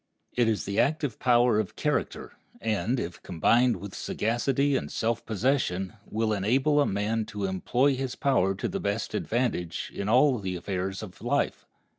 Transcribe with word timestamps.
It 0.33 0.47
is 0.47 0.65
the 0.65 0.79
active 0.79 1.19
power 1.19 1.59
of 1.59 1.75
character, 1.75 2.31
and, 2.59 2.99
if 2.99 3.21
combined 3.21 3.75
with 3.77 3.93
sagacity 3.93 4.75
and 4.75 4.91
self 4.91 5.23
possession, 5.27 5.93
will 6.07 6.33
enable 6.33 6.81
a 6.81 6.87
man 6.87 7.23
to 7.25 7.45
employ 7.45 7.95
his 7.95 8.15
power 8.15 8.55
to 8.55 8.67
the 8.67 8.79
best 8.79 9.13
advantage 9.13 9.91
in 9.93 10.09
all 10.09 10.39
the 10.39 10.55
affairs 10.55 11.03
of 11.03 11.21
life. 11.21 11.67